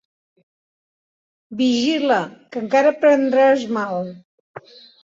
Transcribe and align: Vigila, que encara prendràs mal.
Vigila, 1.61 2.19
que 2.51 2.63
encara 2.65 2.97
prendràs 3.05 3.71
mal. 3.81 4.13